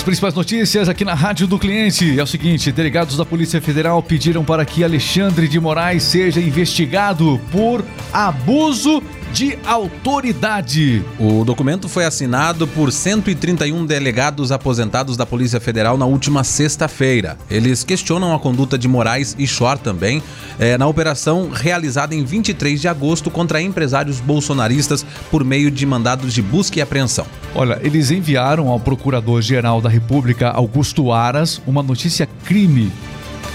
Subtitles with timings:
[0.00, 2.18] As principais notícias aqui na Rádio do Cliente.
[2.18, 7.38] É o seguinte: delegados da Polícia Federal pediram para que Alexandre de Moraes seja investigado
[7.52, 9.02] por abuso
[9.32, 11.04] de autoridade.
[11.18, 17.38] O documento foi assinado por 131 delegados aposentados da Polícia Federal na última sexta-feira.
[17.50, 20.22] Eles questionam a conduta de Moraes e Chor também
[20.58, 26.34] é, na operação realizada em 23 de agosto contra empresários bolsonaristas por meio de mandados
[26.34, 27.26] de busca e apreensão.
[27.54, 32.92] Olha, eles enviaram ao Procurador-Geral da República, Augusto Aras, uma notícia crime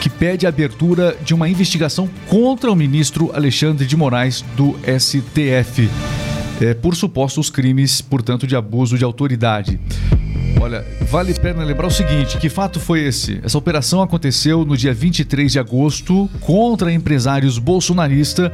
[0.05, 5.89] que pede a abertura de uma investigação contra o ministro Alexandre de Moraes do STF
[6.61, 9.79] é, por supostos crimes, portanto, de abuso de autoridade.
[10.61, 13.39] Olha, vale a pena lembrar o seguinte: que fato foi esse?
[13.41, 18.51] Essa operação aconteceu no dia 23 de agosto contra empresários bolsonaristas.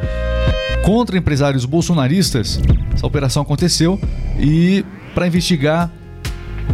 [0.86, 2.62] Contra empresários bolsonaristas,
[2.94, 4.00] essa operação aconteceu
[4.40, 5.92] e para investigar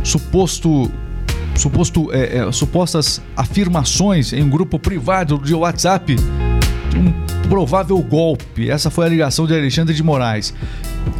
[0.03, 0.91] suposto
[1.57, 7.11] suposto, é, é, supostas afirmações em um grupo privado de WhatsApp de um
[7.49, 8.69] provável golpe.
[8.69, 10.53] Essa foi a ligação de Alexandre de Moraes.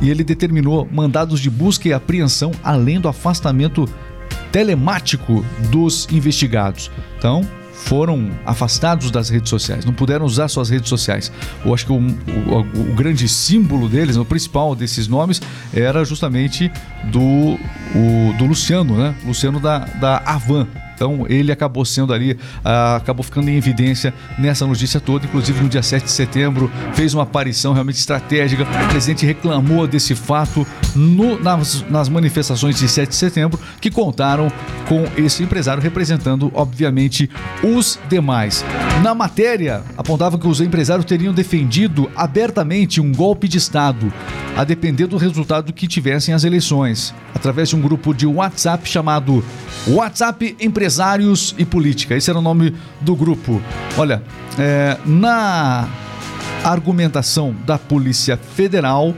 [0.01, 3.87] E ele determinou mandados de busca e apreensão, além do afastamento
[4.51, 6.91] telemático dos investigados.
[7.17, 7.41] Então,
[7.77, 11.31] foram afastados das redes sociais, não puderam usar suas redes sociais.
[11.63, 12.59] Eu acho que o, o,
[12.91, 15.41] o grande símbolo deles, o principal desses nomes,
[15.73, 16.71] era justamente
[17.11, 19.15] do, o, do Luciano, né?
[19.25, 20.67] Luciano da, da Avan,
[20.97, 25.69] então ele acabou sendo ali, uh, acabou ficando em evidência nessa notícia toda, inclusive no
[25.69, 28.63] dia 7 de setembro, fez uma aparição realmente estratégica.
[28.63, 34.51] O presidente reclamou desse fato no, nas, nas manifestações de 7 de setembro, que contaram
[34.89, 37.29] com esse empresário representando, obviamente,
[37.61, 38.65] os demais.
[39.03, 44.11] Na matéria, apontava que os empresários teriam defendido abertamente um golpe de Estado,
[44.55, 49.43] a depender do resultado que tivessem as eleições, através de um grupo de WhatsApp chamado
[49.87, 50.55] WhatsApp
[50.87, 52.15] Empresários e Política.
[52.15, 53.61] Esse era o nome do grupo.
[53.97, 54.23] Olha,
[54.57, 55.85] é, na
[56.63, 59.13] argumentação da Polícia Federal,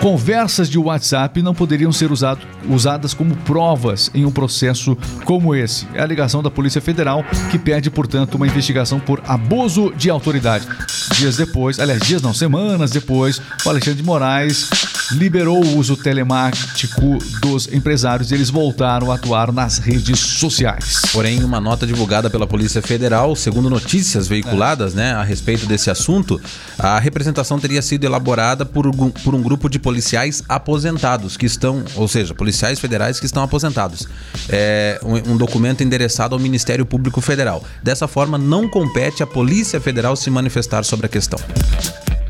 [0.00, 5.86] conversas de WhatsApp não poderiam ser usado, usadas como provas em um processo como esse.
[5.94, 10.66] É a alegação da Polícia Federal que pede, portanto, uma investigação por abuso de autoridade.
[11.12, 17.18] Dias depois, aliás, dias não, semanas depois, o Alexandre de Moraes liberou o uso telemático
[17.40, 21.02] dos empresários e eles voltaram a atuar nas redes sociais.
[21.12, 26.40] Porém, uma nota divulgada pela Polícia Federal, segundo notícias veiculadas né, a respeito desse assunto,
[26.78, 32.08] a representação teria sido elaborada por, por um grupo de policiais aposentados que estão, ou
[32.08, 34.06] seja, policiais federais que estão aposentados.
[34.48, 37.64] É um, um documento endereçado ao Ministério Público Federal.
[37.82, 41.38] Dessa forma, não compete à Polícia Federal se manifestar sobre a questão.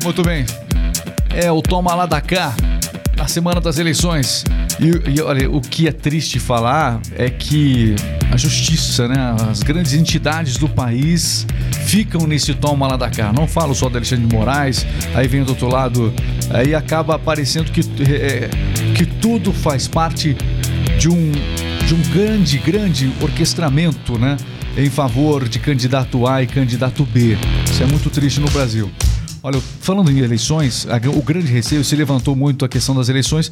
[0.03, 0.44] Muito bem.
[1.34, 2.54] É o toma lá da cá
[3.16, 4.44] na semana das eleições.
[4.81, 7.94] E, e, olha, o que é triste falar é que
[8.32, 11.47] a justiça, né, as grandes entidades do país
[11.87, 13.32] ficam nesse toma lá da cá.
[13.32, 14.84] Não falo só do Alexandre de Moraes,
[15.15, 16.12] aí vem do outro lado,
[16.50, 18.50] aí acaba aparecendo que, é,
[18.94, 20.37] que tudo faz parte
[20.99, 21.32] de um,
[21.87, 24.37] de um grande, grande orquestramento, né?
[24.76, 27.37] Em favor de candidato A e candidato B.
[27.70, 28.91] Isso é muito triste no Brasil.
[29.44, 30.86] Olha, falando em eleições,
[31.16, 33.50] o grande receio se levantou muito a questão das eleições.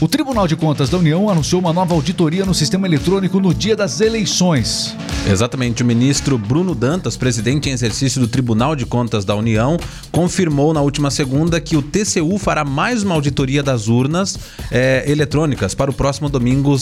[0.00, 3.74] O Tribunal de Contas da União anunciou uma nova auditoria no sistema eletrônico no dia
[3.74, 4.96] das eleições.
[5.28, 5.82] Exatamente.
[5.82, 9.76] O ministro Bruno Dantas, presidente em exercício do Tribunal de Contas da União,
[10.12, 14.38] confirmou na última segunda que o TCU fará mais uma auditoria das urnas
[14.70, 16.76] é, eletrônicas para o próximo domingo,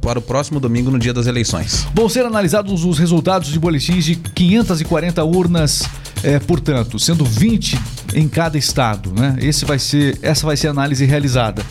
[0.00, 1.86] para o próximo domingo no dia das eleições.
[1.94, 5.82] Vão ser analisados os resultados de boletins de 540 urnas
[6.22, 7.78] é, portanto, sendo 20
[8.14, 9.36] em cada estado, né?
[9.40, 11.62] Esse vai ser, essa vai ser a análise realizada.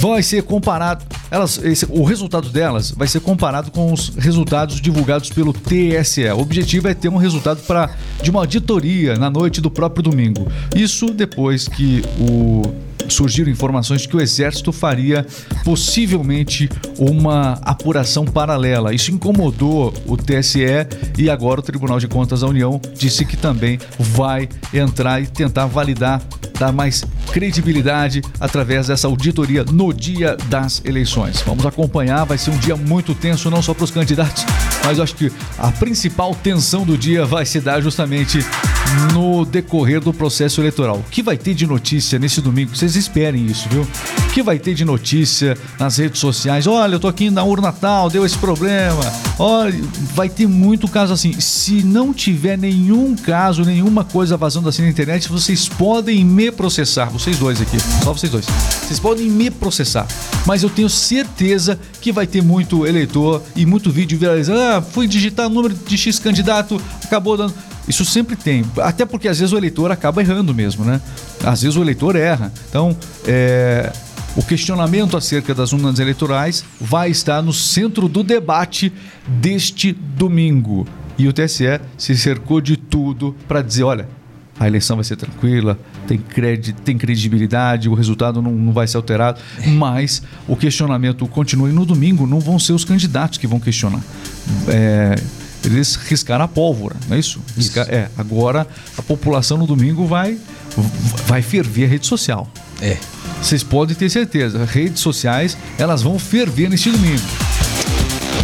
[0.00, 5.30] Vai ser comparado, elas, esse, o resultado delas vai ser comparado com os resultados divulgados
[5.30, 6.24] pelo TSE.
[6.34, 10.50] O objetivo é ter um resultado para de uma auditoria na noite do próprio domingo.
[10.74, 12.62] Isso depois que o
[13.12, 15.26] surgiram informações de que o Exército faria
[15.64, 16.68] possivelmente
[16.98, 18.94] uma apuração paralela.
[18.94, 20.62] Isso incomodou o TSE
[21.18, 25.66] e agora o Tribunal de Contas da União disse que também vai entrar e tentar
[25.66, 26.22] validar,
[26.58, 31.42] dar mais credibilidade através dessa auditoria no dia das eleições.
[31.42, 34.44] Vamos acompanhar, vai ser um dia muito tenso, não só para os candidatos,
[34.84, 38.44] mas acho que a principal tensão do dia vai se dar justamente
[39.12, 40.96] no decorrer do processo eleitoral.
[40.96, 42.76] O que vai ter de notícia nesse domingo?
[42.76, 43.86] Vocês esperem isso, viu?
[44.32, 46.66] que vai ter de notícia nas redes sociais.
[46.66, 49.12] Olha, eu tô aqui na urna tal, deu esse problema.
[49.38, 49.78] Olha,
[50.14, 51.38] vai ter muito caso assim.
[51.38, 57.10] Se não tiver nenhum caso, nenhuma coisa vazando assim na internet, vocês podem me processar.
[57.10, 58.46] Vocês dois aqui, só vocês dois.
[58.46, 60.06] Vocês podem me processar.
[60.46, 64.60] Mas eu tenho certeza que vai ter muito eleitor e muito vídeo viralizando.
[64.60, 67.54] Ah, fui digitar o número de X candidato, acabou dando.
[67.86, 68.64] Isso sempre tem.
[68.78, 71.00] Até porque às vezes o eleitor acaba errando mesmo, né?
[71.44, 72.52] Às vezes o eleitor erra.
[72.68, 72.96] Então,
[73.26, 73.92] é,
[74.36, 78.92] o questionamento acerca das urnas eleitorais vai estar no centro do debate
[79.26, 80.86] deste domingo.
[81.18, 84.08] E o TSE se cercou de tudo para dizer: olha,
[84.58, 88.96] a eleição vai ser tranquila, tem, credi tem credibilidade, o resultado não, não vai ser
[88.96, 91.68] alterado, mas o questionamento continua.
[91.68, 94.00] E no domingo não vão ser os candidatos que vão questionar.
[94.68, 95.16] É,
[95.64, 97.40] eles riscaram a pólvora, não é isso?
[97.56, 97.78] isso.
[97.80, 98.66] É, agora
[98.96, 100.38] a população no domingo vai,
[101.26, 102.48] vai ferver a rede social.
[102.80, 102.96] É.
[103.40, 107.22] Vocês podem ter certeza, redes sociais elas vão ferver neste domingo.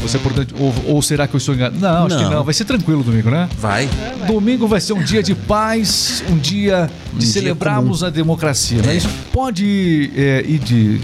[0.02, 1.78] Você, portanto, ou, ou, será que eu estou enganado?
[1.78, 2.24] Não, acho não.
[2.24, 2.44] que não.
[2.44, 3.48] Vai ser tranquilo domingo, né?
[3.58, 3.88] Vai.
[4.26, 8.80] Domingo vai ser um dia de paz, um dia de um celebrarmos dia a democracia.
[8.86, 8.94] É.
[8.94, 9.08] isso?
[9.32, 11.00] Pode é, ir de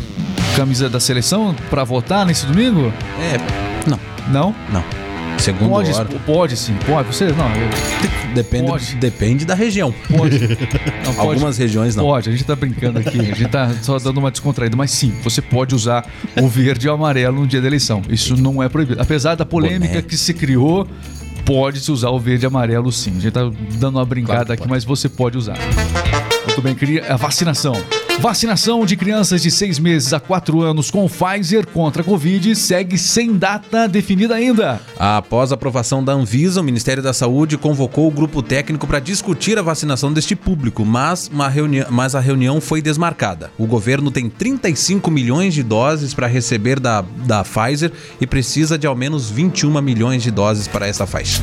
[0.57, 2.93] camisa da seleção para votar nesse domingo?
[3.21, 3.91] É.
[3.91, 4.01] Não.
[4.31, 4.55] Não?
[4.73, 5.04] Não.
[5.53, 6.09] Pode, hora.
[6.27, 7.09] pode sim, pode.
[7.09, 8.35] Você não.
[8.35, 8.95] Depende, pode.
[8.97, 9.95] depende da região.
[10.17, 10.39] Pode.
[11.05, 11.29] Não, pode.
[11.29, 12.05] Algumas regiões não.
[12.05, 15.13] Pode, a gente tá brincando aqui, a gente tá só dando uma descontraída, mas sim,
[15.23, 16.07] você pode usar
[16.41, 18.03] o verde e o amarelo no dia da eleição.
[18.09, 19.01] Isso não é proibido.
[19.01, 20.03] Apesar da polêmica Boné.
[20.03, 20.87] que se criou,
[21.45, 23.13] pode-se usar o verde e amarelo sim.
[23.17, 23.43] A gente tá
[23.79, 24.71] dando uma brincada claro aqui, pode.
[24.71, 25.57] mas você pode usar.
[26.47, 27.75] Muito bem, a vacinação.
[28.21, 32.97] Vacinação de crianças de seis meses a quatro anos com Pfizer contra a Covid segue
[32.97, 34.81] sem data definida ainda.
[34.99, 39.59] Após a aprovação da Anvisa, o Ministério da Saúde convocou o grupo técnico para discutir
[39.59, 43.51] a vacinação deste público, mas, uma reunião, mas a reunião foi desmarcada.
[43.59, 48.87] O governo tem 35 milhões de doses para receber da, da Pfizer e precisa de
[48.87, 51.43] ao menos 21 milhões de doses para essa faixa.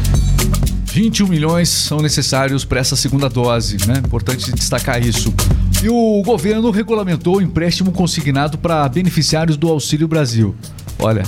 [0.92, 4.02] 21 milhões são necessários para essa segunda dose, né?
[4.04, 5.34] Importante destacar isso.
[5.84, 10.56] E o governo regulamentou o empréstimo consignado para beneficiários do Auxílio Brasil.
[11.00, 11.24] Olha,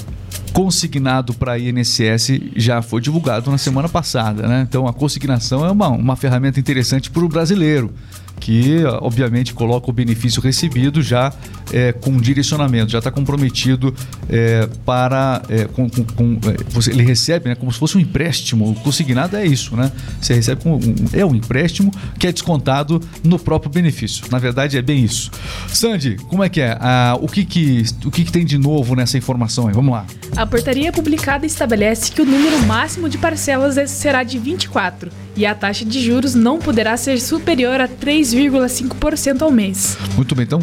[0.53, 4.65] consignado para a INSS já foi divulgado na semana passada, né?
[4.67, 7.91] Então a consignação é uma, uma ferramenta interessante para o brasileiro
[8.39, 11.33] que obviamente coloca o benefício recebido já
[11.73, 13.93] é, com direcionamento, já está comprometido
[14.29, 15.41] é, para.
[15.49, 18.69] É, com, com, com, é, você, ele recebe né, como se fosse um empréstimo.
[18.69, 19.91] O consignado é isso, né?
[20.21, 20.79] Você recebe um,
[21.11, 24.25] é um empréstimo que é descontado no próprio benefício.
[24.31, 25.31] Na verdade, é bem isso.
[25.67, 26.77] Sandy, como é que é?
[26.79, 29.73] Ah, o que, que, o que, que tem de novo nessa informação aí?
[29.73, 30.05] Vamos lá.
[30.35, 35.55] A portaria publicada estabelece que o número máximo de parcelas será de 24 e a
[35.55, 39.97] taxa de juros não poderá ser superior a 3,5% ao mês.
[40.15, 40.59] Muito bem, então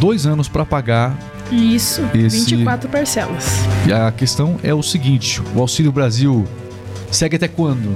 [0.00, 1.16] dois anos para pagar.
[1.50, 2.54] Isso, esse...
[2.54, 3.60] 24 parcelas.
[3.86, 6.46] E a questão é o seguinte: o Auxílio Brasil
[7.10, 7.94] segue até quando?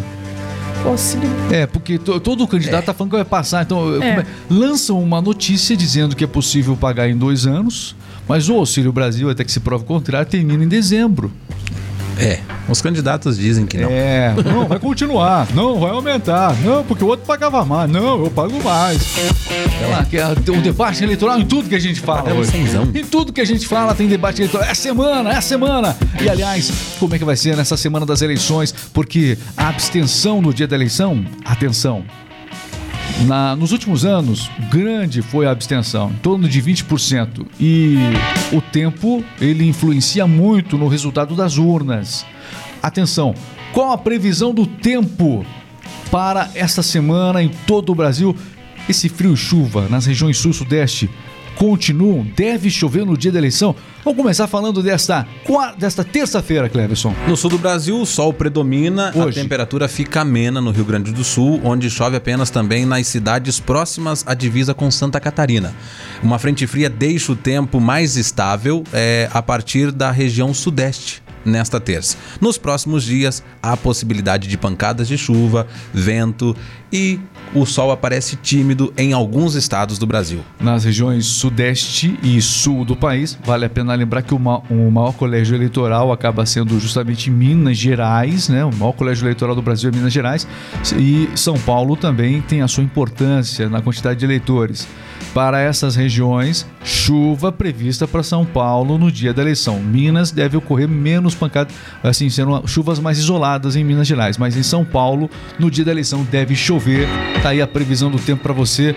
[0.85, 1.29] Auxílio.
[1.51, 2.95] É, porque todo candidato está é.
[2.95, 3.63] falando que vai passar.
[3.63, 4.27] Então, é.
[4.51, 7.95] lançam uma notícia dizendo que é possível pagar em dois anos,
[8.29, 11.31] mas o Auxílio Brasil, até que se prove o contrário, termina em dezembro.
[12.19, 13.91] É, os candidatos dizem que não.
[13.91, 18.31] É, não, vai continuar, não, vai aumentar, não, porque o outro pagava mais, não, eu
[18.31, 19.03] pago mais.
[19.91, 22.99] Lá, que é o debate eleitoral em tudo que a gente fala é.
[22.99, 24.69] Em tudo que a gente fala tem debate eleitoral.
[24.69, 25.97] É semana, é semana.
[26.21, 28.73] E aliás, como é que vai ser nessa semana das eleições?
[28.93, 32.05] Porque a abstenção no dia da eleição, atenção,
[33.27, 37.47] na, nos últimos anos, grande foi a abstenção, em torno de 20%.
[37.61, 37.97] E
[38.53, 42.27] o tempo, ele influencia muito no resultado das urnas.
[42.83, 43.35] Atenção,
[43.73, 45.45] qual a previsão do tempo
[46.11, 48.37] para esta semana em todo o Brasil?
[48.89, 51.09] Esse frio e chuva nas regiões sul-sudeste
[51.57, 52.27] continuam?
[52.37, 53.75] Deve chover no dia da eleição?
[54.05, 55.27] Vamos começar falando desta,
[55.79, 57.15] desta terça-feira, Cleverson.
[57.29, 59.39] No sul do Brasil, o sol predomina, Hoje.
[59.39, 63.61] a temperatura fica amena no Rio Grande do Sul, onde chove apenas também nas cidades
[63.61, 65.73] próximas à divisa com Santa Catarina.
[66.21, 71.81] Uma frente fria deixa o tempo mais estável é, a partir da região sudeste nesta
[71.81, 72.17] terça.
[72.41, 76.57] Nos próximos dias, há possibilidade de pancadas de chuva, vento
[76.93, 77.19] e
[77.55, 80.41] o sol aparece tímido em alguns estados do Brasil.
[80.61, 85.13] Nas regiões sudeste e sul do país, vale a pena lembrar que o, o maior
[85.13, 88.65] colégio eleitoral acaba sendo justamente Minas Gerais, né?
[88.65, 90.47] O maior colégio eleitoral do Brasil é Minas Gerais
[90.97, 94.87] e São Paulo também tem a sua importância na quantidade de eleitores.
[95.35, 99.81] Para essas regiões, chuva prevista para São Paulo no dia da eleição.
[99.81, 104.63] Minas deve ocorrer menos pancadas, assim, sendo chuvas mais isoladas em Minas Gerais, mas em
[104.63, 107.09] São Paulo, no dia da eleição, deve chover.
[107.43, 108.95] Tá aí a previsão do tempo para você.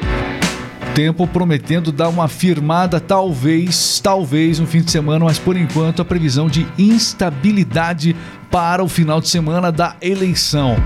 [0.94, 6.06] tempo prometendo dar uma firmada, talvez, talvez no fim de semana, mas por enquanto a
[6.06, 8.16] previsão de instabilidade
[8.50, 10.78] para o final de semana da eleição.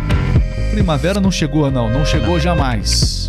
[0.72, 2.40] Primavera não chegou, não, não chegou não.
[2.40, 3.29] jamais.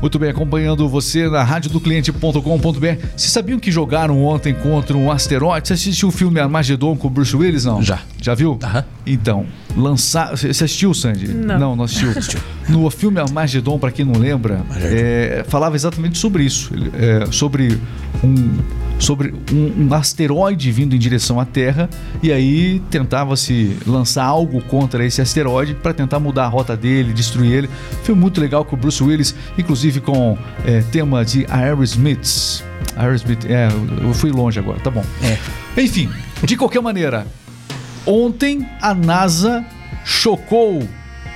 [0.00, 3.06] Muito bem, acompanhando você na radiodocliente.com.br.
[3.16, 5.68] Vocês sabiam que jogaram ontem contra um asteroide?
[5.68, 7.82] Você assistiu o filme Armagedon com o Bruce Willis, não?
[7.82, 8.00] Já.
[8.20, 8.58] Já viu?
[8.62, 8.84] Aham.
[9.06, 10.30] Então, lançar.
[10.30, 11.28] Você assistiu, Sandy?
[11.28, 11.58] Não.
[11.58, 12.40] Não, não assistiu.
[12.68, 16.70] no filme Armagedon, para quem não lembra, é, falava exatamente sobre isso.
[16.94, 17.78] É, sobre
[18.24, 18.58] um
[19.00, 21.88] sobre um, um, asteroide vindo em direção à Terra
[22.22, 27.52] e aí tentava-se lançar algo contra esse asteroide para tentar mudar a rota dele, destruir
[27.52, 27.70] ele.
[28.04, 32.62] Filme muito legal com o Bruce Willis, inclusive com é, tema de Aerosmith.
[32.96, 33.68] Aerosmith, é,
[34.02, 35.04] eu fui longe agora, tá bom.
[35.22, 35.80] É.
[35.80, 36.10] Enfim,
[36.44, 37.26] de qualquer maneira,
[38.06, 39.64] ontem a NASA
[40.04, 40.86] chocou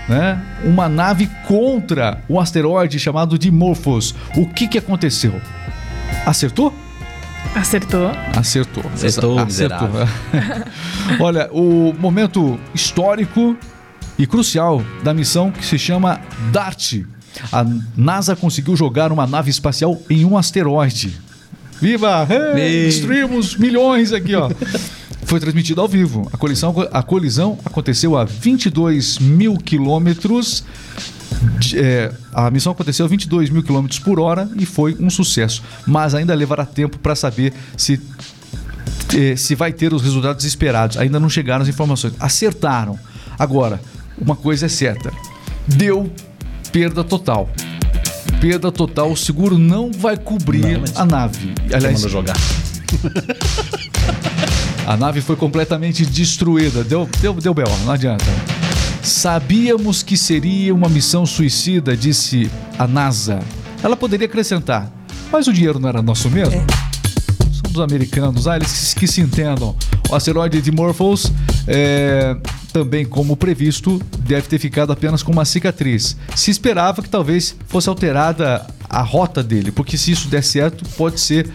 [0.09, 4.15] né, uma nave contra um asteroide chamado Dimorphos.
[4.37, 5.41] O que, que aconteceu?
[6.27, 6.75] Acertou?
[7.55, 8.11] Acertou.
[8.37, 8.85] Acertou.
[8.93, 9.89] Acertou, Acertou.
[11.21, 13.57] Olha, o momento histórico
[14.19, 16.21] e crucial da missão que se chama
[16.51, 17.05] DART.
[17.53, 17.65] A
[17.97, 21.19] NASA conseguiu jogar uma nave espacial em um asteroide.
[21.81, 22.27] Viva!
[22.31, 24.51] Hey, destruímos milhões aqui, ó.
[25.25, 26.29] Foi transmitido ao vivo.
[26.33, 30.65] A colisão, a colisão aconteceu a 22 mil quilômetros
[31.75, 36.15] é, a missão aconteceu a 22 mil quilômetros por hora e foi um sucesso, mas
[36.15, 38.01] ainda levará tempo para saber se
[39.17, 40.97] é, se vai ter os resultados esperados.
[40.97, 42.15] Ainda não chegaram as informações.
[42.19, 42.99] Acertaram.
[43.39, 43.81] Agora,
[44.19, 45.13] uma coisa é certa:
[45.67, 46.11] deu
[46.73, 47.49] perda total.
[48.41, 49.13] Perda total.
[49.13, 51.55] O seguro não vai cobrir não, a nave.
[51.73, 52.37] Aliás, jogar.
[54.87, 56.85] a nave foi completamente destruída.
[56.85, 58.25] Deu, deu, deu B.O., não adianta.
[59.05, 63.39] Sabíamos que seria uma missão suicida, disse a NASA.
[63.83, 64.91] Ela poderia acrescentar,
[65.31, 66.55] mas o dinheiro não era nosso mesmo?
[66.55, 66.67] É.
[67.53, 69.77] São dos americanos, ah, eles que se entendam.
[70.09, 71.31] O asteroide de Morphos,
[71.69, 72.35] é,
[72.73, 76.17] também como previsto, deve ter ficado apenas com uma cicatriz.
[76.35, 81.21] Se esperava que talvez fosse alterada a rota dele, porque se isso der certo, pode
[81.21, 81.51] ser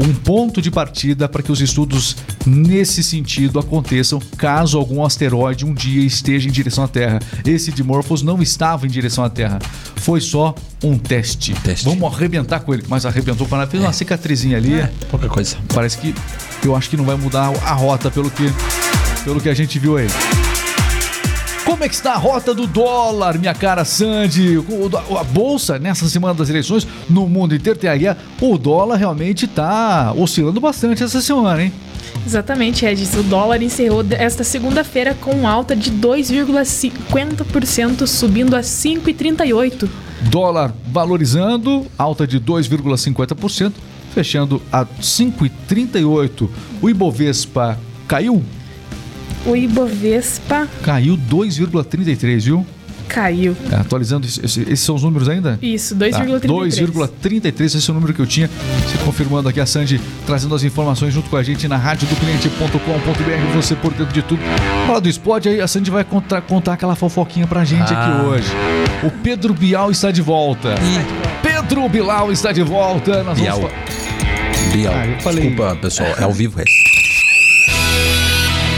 [0.00, 2.16] um ponto de partida para que os estudos
[2.46, 7.20] nesse sentido aconteçam caso algum asteroide um dia esteja em direção à Terra.
[7.44, 9.58] Esse Dimorphos não estava em direção à Terra,
[9.96, 11.52] foi só um teste.
[11.62, 11.84] teste.
[11.84, 13.86] Vamos arrebentar com ele, mas arrebentou para fez é.
[13.86, 14.74] uma cicatrizinha ali.
[14.74, 15.56] É, pouca coisa.
[15.74, 16.14] Parece que
[16.64, 18.50] eu acho que não vai mudar a rota pelo que
[19.24, 20.06] pelo que a gente viu aí.
[21.80, 24.58] Como é que está a rota do dólar, minha cara Sandy?
[25.18, 28.04] A bolsa nessa semana das eleições no mundo inteiro tem aí.
[28.38, 31.72] O dólar realmente está oscilando bastante essa semana, hein?
[32.26, 33.14] Exatamente, Regis.
[33.14, 39.88] O dólar encerrou esta segunda-feira com alta de 2,50%, subindo a 5,38.
[40.24, 43.72] Dólar valorizando, alta de 2,50%,
[44.14, 46.46] fechando a 5,38.
[46.82, 48.44] O Ibovespa caiu
[49.46, 52.66] o Ibovespa caiu 2,33, viu?
[53.10, 53.56] Caiu.
[53.72, 55.58] É, atualizando, esses são os números ainda?
[55.60, 56.40] Isso, 2,33.
[56.40, 58.48] Tá, 2,33, esse é o número que eu tinha.
[58.88, 63.74] Se confirmando aqui a Sandy, trazendo as informações junto com a gente na radiodocliente.com.br, você
[63.74, 64.40] por dentro de tudo.
[64.86, 68.00] Fala do esporte, aí a Sandy vai contar, contar aquela fofoquinha pra gente ah.
[68.00, 68.48] aqui hoje.
[69.02, 70.76] O Pedro Bial está de volta.
[70.76, 71.40] E...
[71.42, 73.24] Pedro Bilal está de volta.
[73.24, 73.60] Nós Bial.
[73.60, 73.72] Vamos...
[74.72, 74.94] Bial.
[74.94, 75.48] Ah, falei...
[75.48, 76.64] Desculpa, pessoal, é ao vivo, é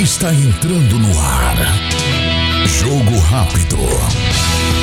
[0.03, 1.55] está entrando no ar.
[2.67, 3.79] Jogo rápido.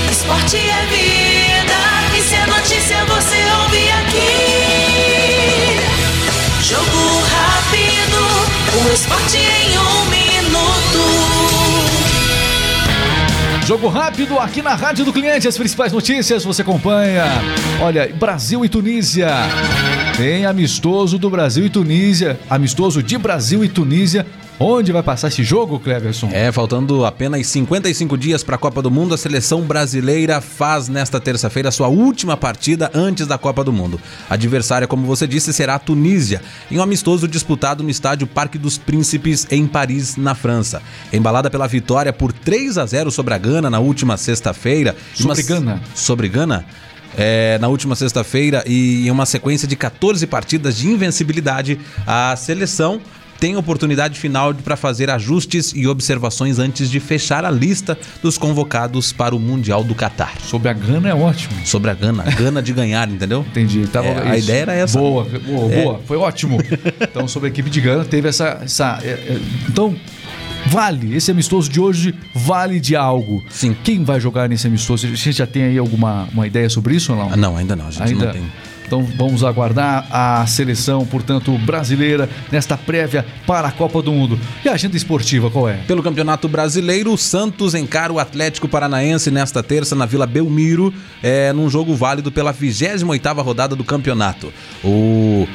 [0.09, 1.75] Esporte é vida,
[2.17, 4.29] e se é notícia você ouve aqui.
[6.63, 8.21] Jogo rápido,
[8.77, 11.03] o esporte em um minuto.
[13.67, 17.25] Jogo rápido aqui na Rádio do Cliente, as principais notícias você acompanha.
[17.81, 19.27] Olha, Brasil e Tunísia.
[20.15, 24.25] Tem amistoso do Brasil e Tunísia, amistoso de Brasil e Tunísia
[24.62, 26.30] Onde vai passar esse jogo, Cleverson?
[26.34, 31.18] É, faltando apenas 55 dias para a Copa do Mundo, a seleção brasileira faz nesta
[31.18, 34.01] terça-feira sua última partida antes da Copa do Mundo.
[34.30, 38.58] A adversária, como você disse, será a Tunísia, em um amistoso disputado no estádio Parque
[38.58, 40.82] dos Príncipes, em Paris, na França.
[41.13, 44.94] Embalada pela vitória por 3 a 0 sobre a Gana na última sexta-feira.
[45.16, 45.82] Sobre Gana?
[45.96, 46.66] Sobre Gana?
[47.18, 53.01] É, na última sexta-feira e em uma sequência de 14 partidas de invencibilidade, a seleção
[53.39, 59.13] tem oportunidade final para fazer ajustes e observações antes de fechar a lista dos convocados
[59.13, 60.34] para o Mundial do Catar.
[60.41, 61.53] Sobre a Gana é ótimo.
[61.65, 63.46] Sobre a Gana, Gana de ganhar, entendeu?
[63.50, 63.88] Entendi.
[63.88, 65.00] Tava, é, a ideia era essa.
[65.00, 65.84] Boa, boa, é.
[65.84, 66.01] boa.
[66.05, 66.58] Foi ótimo.
[67.01, 68.60] Então, sobre a equipe de Gana, teve essa.
[68.62, 69.96] essa é, é, então,
[70.67, 71.15] vale.
[71.15, 73.43] Esse amistoso de hoje vale de algo.
[73.50, 73.75] Sim.
[73.84, 75.08] Quem vai jogar nesse amistoso?
[75.08, 77.34] A gente já tem aí alguma uma ideia sobre isso ou não?
[77.34, 77.88] Ah, não, ainda não.
[77.88, 78.25] A gente ainda...
[78.25, 78.43] não tem
[78.89, 84.39] Então vamos aguardar a seleção, portanto, brasileira nesta prévia para a Copa do Mundo.
[84.65, 85.74] E a agenda esportiva qual é?
[85.86, 90.91] Pelo Campeonato Brasileiro, o Santos encara o Atlético Paranaense nesta terça na Vila Belmiro,
[91.22, 94.51] é, num jogo válido pela 28ª rodada do campeonato.
[94.84, 95.48] O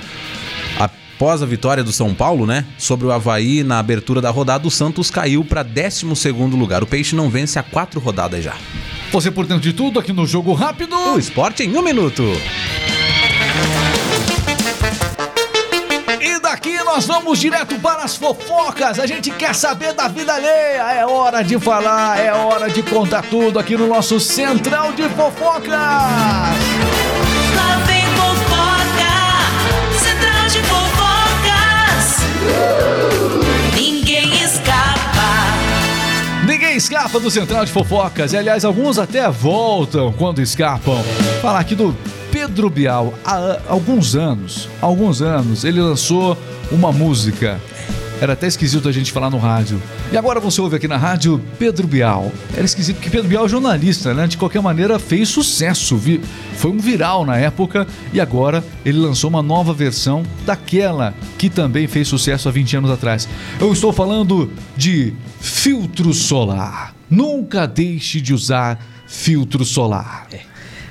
[0.79, 4.71] Após a vitória do São Paulo, né, sobre o Havaí na abertura da rodada, o
[4.71, 6.85] Santos caiu para 12º lugar.
[6.85, 8.55] O Peixe não vence há quatro rodadas já.
[9.11, 10.95] Você por dentro de tudo aqui no Jogo Rápido.
[10.95, 12.23] O esporte em um minuto.
[16.21, 18.99] E daqui nós vamos direto para as fofocas.
[18.99, 20.93] A gente quer saber da vida alheia.
[20.93, 25.69] É hora de falar, é hora de contar tudo aqui no nosso Central de Fofocas.
[25.71, 26.55] Lá
[27.87, 29.13] vem fofoca,
[29.99, 32.19] central de fofocas.
[33.75, 35.29] Ninguém escapa.
[36.47, 38.33] Ninguém escapa do Central de Fofocas.
[38.33, 41.03] E, aliás, alguns até voltam quando escapam.
[41.43, 41.97] Falar aqui do
[42.47, 43.15] Pedro Bial.
[43.25, 46.37] Há alguns anos, alguns anos, ele lançou
[46.71, 47.59] uma música.
[48.21, 49.81] Era até esquisito a gente falar no rádio.
[50.13, 52.31] E agora você ouve aqui na rádio Pedro Bial.
[52.55, 54.27] Era esquisito porque Pedro Bial é jornalista, né?
[54.27, 55.99] De qualquer maneira fez sucesso.
[56.57, 61.87] Foi um viral na época e agora ele lançou uma nova versão daquela que também
[61.87, 63.27] fez sucesso há 20 anos atrás.
[63.59, 66.95] Eu estou falando de filtro solar.
[67.09, 70.27] Nunca deixe de usar filtro solar.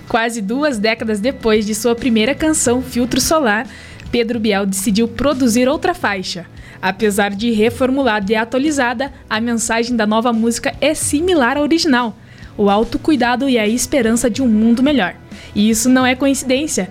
[0.08, 3.66] Quase duas décadas depois de sua primeira canção, Filtro Solar,
[4.12, 6.46] Pedro Bial decidiu produzir outra faixa.
[6.82, 12.16] Apesar de reformulada e atualizada, a mensagem da nova música é similar à original:
[12.58, 15.16] o autocuidado e a esperança de um mundo melhor.
[15.56, 16.90] E isso não é coincidência.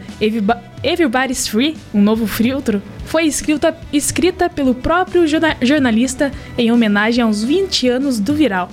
[0.83, 7.45] Everybody's Free, um novo filtro, foi escrita, escrita pelo próprio jorna- jornalista em homenagem aos
[7.45, 8.71] 20 anos do viral.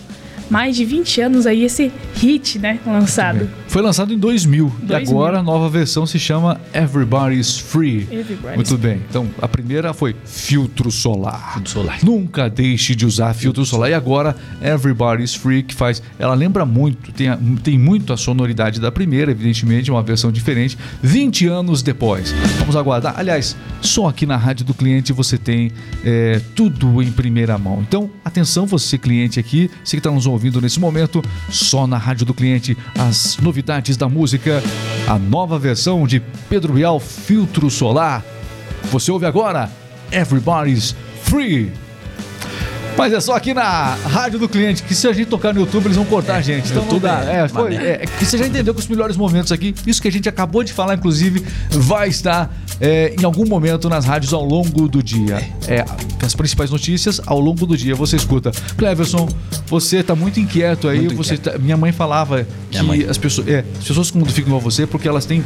[0.50, 3.48] Mais de 20 anos aí esse hit, né, lançado.
[3.68, 5.10] Foi lançado em 2000, e 2000.
[5.12, 8.08] agora a nova versão se chama Everybody's Free.
[8.12, 9.00] Everybody's Muito bem.
[9.08, 11.54] Então, a primeira foi filtro solar.
[11.54, 12.00] Filtro solar.
[12.04, 13.92] Nunca deixe de usar filtro solar.
[13.92, 18.80] E agora Everybody's Free que faz, ela lembra muito, tem, a- tem muito a sonoridade
[18.80, 22.32] da primeira, evidentemente, uma versão diferente, 20 anos depois.
[22.58, 23.14] Vamos aguardar.
[23.18, 25.72] Aliás, só aqui na rádio do cliente você tem
[26.04, 27.82] é, tudo em primeira mão.
[27.88, 32.26] Então, atenção você cliente aqui, você que está nos ouvindo nesse momento, só na rádio
[32.26, 34.64] do cliente as novidades da música,
[35.08, 38.24] a nova versão de Pedro Bial Filtro Solar.
[38.92, 39.70] Você ouve agora
[40.12, 41.72] Everybody's Free.
[42.98, 45.86] Mas é só aqui na rádio do cliente, que se a gente tocar no YouTube,
[45.86, 46.70] eles vão cortar a gente.
[46.70, 47.24] Então YouTube dá.
[47.26, 50.08] é É, foi, é, que você já entendeu que os melhores momentos aqui, isso que
[50.10, 54.44] a gente acabou de falar, inclusive, vai estar é, em algum momento nas rádios ao
[54.44, 55.38] longo do dia.
[55.68, 55.86] É,
[56.22, 58.52] as principais notícias ao longo do dia você escuta.
[58.78, 59.30] Cleverson,
[59.68, 61.00] você tá muito inquieto aí.
[61.00, 61.54] Muito você inquieto.
[61.54, 63.06] tá- minha mãe falava que mãe.
[63.10, 65.42] as pessoas, é, as pessoas quando ficam igual você, porque elas têm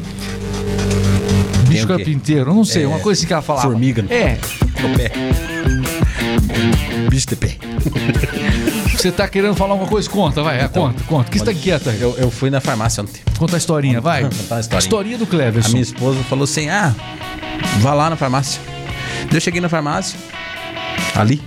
[1.67, 3.67] bicho carpinteiro, não sei, uma coisa assim que ela falava.
[3.67, 4.38] Formiga no- É,
[4.82, 5.12] No pé.
[7.10, 7.58] Bicho de pé.
[8.96, 10.10] você tá querendo falar alguma coisa?
[10.10, 11.30] Conta, vai, é, conta, conta.
[11.32, 12.02] Que você tá inquieto aí?
[12.02, 13.22] Eu, eu fui na farmácia ontem.
[13.38, 14.24] Conta a historinha, vai.
[14.24, 14.80] Contar a historinha.
[14.80, 15.72] Historinha do A Cleverson.
[15.72, 16.94] minha esposa falou assim: ah,
[17.80, 18.62] vá lá na farmácia.
[19.28, 20.18] Daí eu cheguei na farmácia,
[21.16, 21.42] ali.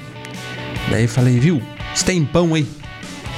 [0.90, 1.62] Daí eu falei, viu?
[1.94, 2.66] Você tem pão aí?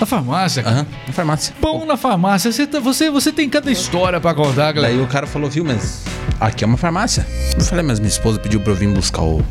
[0.00, 0.62] Na farmácia.
[0.66, 1.54] Aham, na farmácia.
[1.61, 2.52] Pão na farmácia.
[2.52, 4.94] Você, tá- você, você tem cada história pra contar, galera.
[4.94, 6.04] Daí o cara falou, viu, mas
[6.40, 7.26] aqui é uma farmácia.
[7.57, 9.42] Eu falei, mas minha esposa pediu pra eu vir buscar o.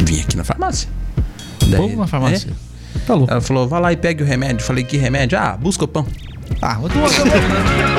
[0.00, 0.88] Vim aqui na farmácia.
[1.70, 2.50] Daí- Pão na farmácia.
[2.50, 2.98] É.
[3.06, 3.30] Tá louco.
[3.32, 4.62] Ela falou, vai lá e pegue o remédio.
[4.62, 5.38] Eu falei, que remédio?
[5.38, 6.06] Ah, busca o pão.
[6.62, 7.93] Ah, eu tô...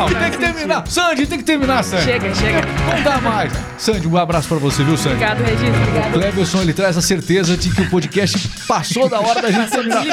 [0.00, 0.86] Não, tem que terminar.
[0.86, 2.04] Sandy, tem que terminar, Sandy.
[2.04, 2.60] Chega, chega.
[2.62, 3.52] Não dá mais.
[3.76, 5.16] Sandy, um abraço pra você, viu, Sandy?
[5.16, 5.76] Obrigado, Regina.
[5.76, 6.12] Obrigado.
[6.12, 10.04] Cleverson, ele traz a certeza de que o podcast passou da hora da gente terminar.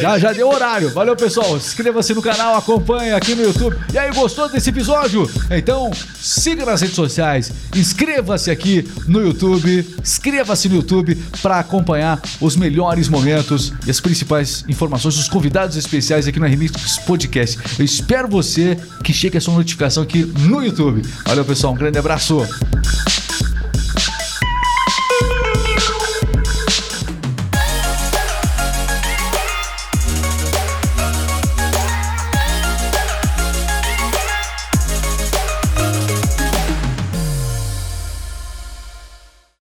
[0.00, 0.90] Já, já deu horário.
[0.92, 1.56] Valeu, pessoal.
[1.56, 3.76] Inscreva-se no canal, acompanhe aqui no YouTube.
[3.92, 5.30] E aí, gostou desse episódio?
[5.50, 12.56] Então, siga nas redes sociais, inscreva-se aqui no YouTube, inscreva-se no YouTube para acompanhar os
[12.56, 17.58] melhores momentos e as principais informações dos convidados especiais aqui no Remix Podcast.
[17.78, 21.02] Eu espero você que chegue a sua notificação aqui no YouTube.
[21.24, 21.72] Valeu, pessoal.
[21.72, 22.46] Um grande abraço.